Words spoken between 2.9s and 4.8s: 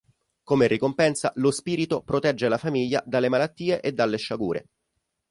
dalle malattie e dalle sciagure.